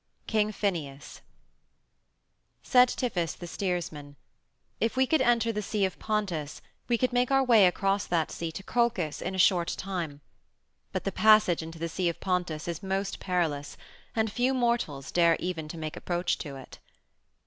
KING 0.25 0.51
PHINEUS 0.51 1.21
Said 2.63 2.87
Tiphys, 2.89 3.35
the 3.35 3.45
steersman: 3.45 4.15
"If 4.79 4.97
we 4.97 5.05
could 5.05 5.21
enter 5.21 5.51
the 5.51 5.61
Sea 5.61 5.85
of 5.85 5.99
Pontus, 5.99 6.59
we 6.87 6.97
could 6.97 7.13
make 7.13 7.29
our 7.29 7.43
way 7.43 7.67
across 7.67 8.07
that 8.07 8.31
sea 8.31 8.51
to 8.53 8.63
Colchis 8.63 9.21
in 9.21 9.35
a 9.35 9.37
short 9.37 9.67
time. 9.77 10.21
But 10.91 11.03
the 11.03 11.11
passage 11.11 11.61
into 11.61 11.77
the 11.77 11.87
Sea 11.87 12.09
of 12.09 12.19
Pontus 12.19 12.67
is 12.67 12.81
most 12.81 13.19
perilous, 13.19 13.77
and 14.15 14.31
few 14.31 14.55
mortals 14.55 15.11
dare 15.11 15.37
even 15.39 15.67
to 15.67 15.77
make 15.77 15.95
approach 15.95 16.39
to 16.39 16.55
it." 16.55 16.79